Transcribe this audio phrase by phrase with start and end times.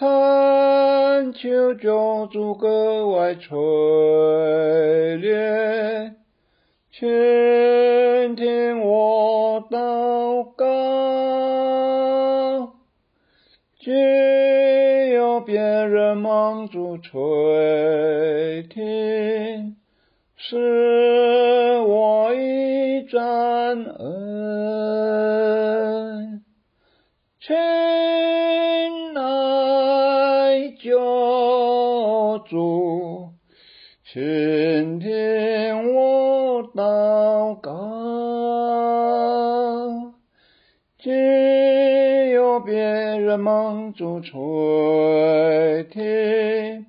[0.00, 3.58] 恳求救主格外垂
[5.18, 6.14] 怜，
[6.90, 10.66] 倾听我祷告，
[13.78, 13.92] 今
[15.12, 19.76] 有别人蒙主垂听，
[20.34, 20.56] 使
[21.86, 24.50] 我一沾恩。
[32.48, 33.30] 主，
[34.10, 37.70] 请听我祷告，
[40.98, 46.86] 只有别人蒙主垂听，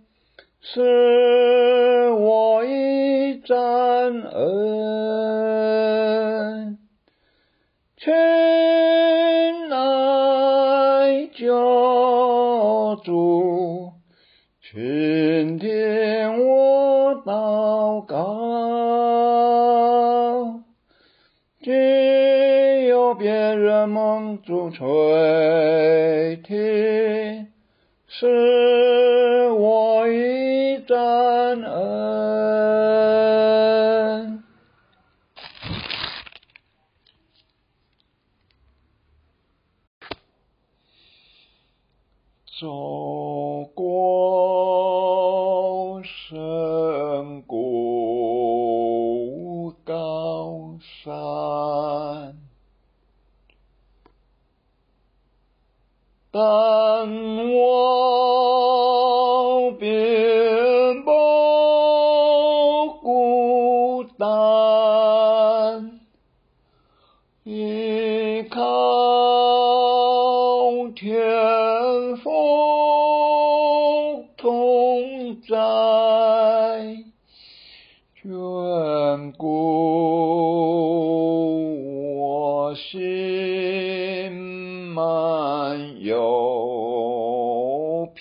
[0.62, 4.72] 是我一盏恩。
[7.98, 8.12] 亲
[9.72, 13.30] 爱救主，
[14.64, 15.67] 请听
[16.48, 18.22] 我祷告，
[21.62, 27.48] 只有别人蒙主垂听，
[28.08, 30.98] 使我一盏
[31.64, 32.22] 恩。
[42.59, 42.68] 走
[57.53, 57.59] 我
[59.73, 61.11] 并不
[63.03, 66.00] 孤单，
[67.44, 68.59] 依靠
[70.95, 72.30] 天父
[74.38, 75.58] 同在，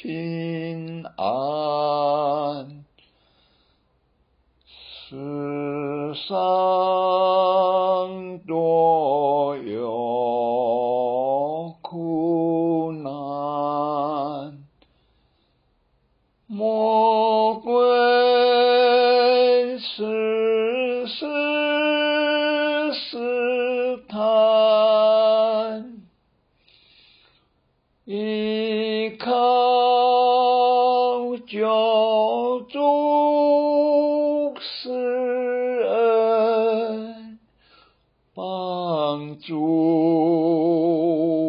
[0.03, 2.85] 平安，
[4.65, 6.39] 世上
[8.47, 9.77] 多有
[11.83, 13.11] 苦难，
[31.51, 34.89] 救主施
[35.83, 37.41] 恩，
[38.33, 39.61] 帮助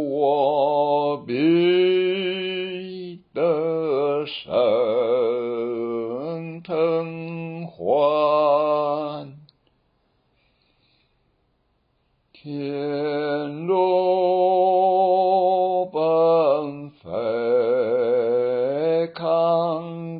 [0.09, 5.00] 我必得胜。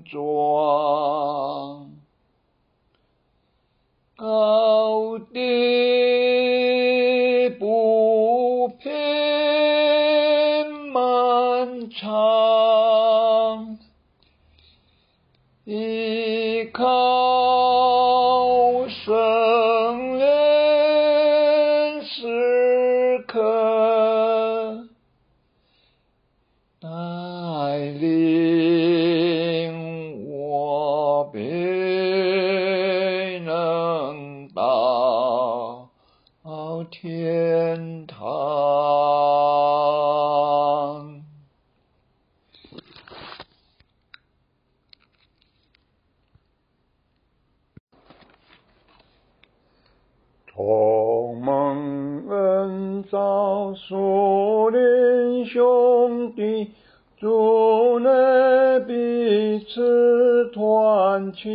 [0.04, 1.90] 壮，
[4.16, 5.40] 高低
[7.60, 8.92] 不平
[10.92, 13.78] 漫长，
[15.66, 17.61] 依靠
[50.64, 56.70] 同蒙恩召属灵兄弟，
[57.20, 61.50] 主内彼此团契，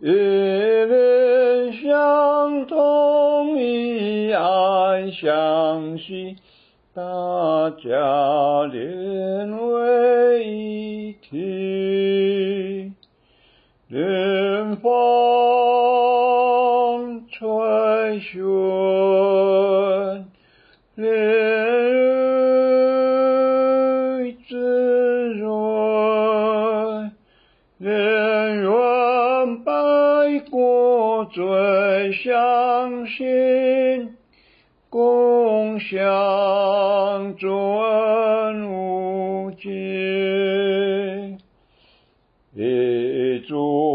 [0.00, 6.36] 一灵相通，一爱相系，
[6.94, 7.02] 大
[7.84, 12.94] 家连为一体，
[13.88, 15.39] 临风
[18.20, 18.42] 全，
[20.96, 21.02] 怜
[24.18, 24.52] 悯之
[25.38, 27.12] 软，
[27.80, 29.72] 怜悯百
[30.50, 34.14] 国最相信，
[34.90, 41.38] 共享尊无尽，
[42.54, 43.89] 一主。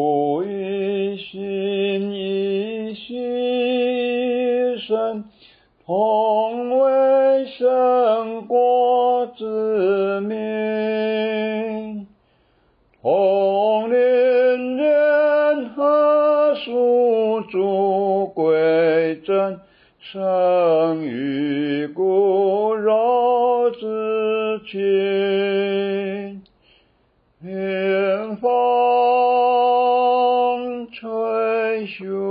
[4.87, 5.25] 神
[5.85, 12.05] 同为神国之命，
[13.01, 19.19] 同令人何属主归？
[19.25, 19.59] 真
[19.99, 26.43] 生于骨肉之情，
[27.41, 28.47] 迎风
[30.91, 32.24] 吹秀。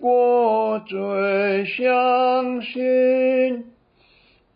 [0.00, 3.66] 百国最相信，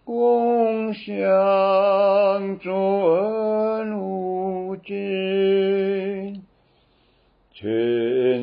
[0.02, 6.42] 共享主恩无尽，
[7.54, 7.68] 情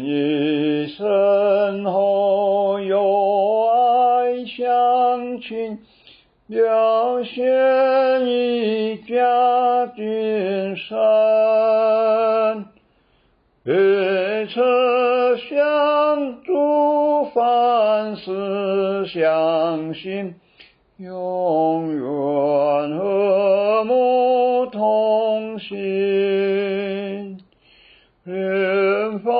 [0.05, 5.79] 谊深厚友爱相亲，
[6.47, 10.95] 表现一家精神，
[17.33, 20.35] 凡事相信。
[21.01, 27.39] 永远和睦同心，
[28.27, 29.33] 迎风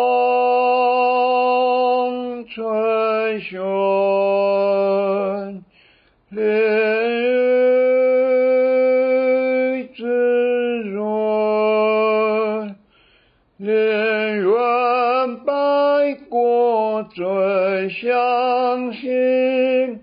[2.48, 3.62] 吹旋，
[18.92, 20.02] 相信。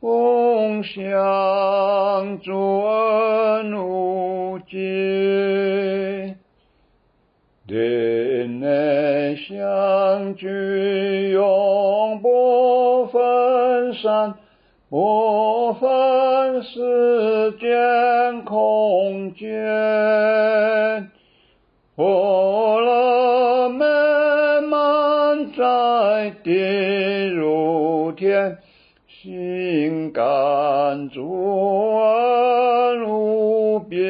[0.00, 4.78] 共享主恩无尽，
[7.66, 14.34] 邻内相聚，永不分散，
[14.88, 21.10] 不分时间空间，
[21.94, 22.79] 福
[28.20, 28.58] 天。
[29.22, 34.08] 心甘主恩无边，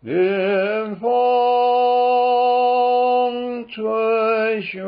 [0.00, 1.10] 连风
[3.68, 4.80] 吹雪，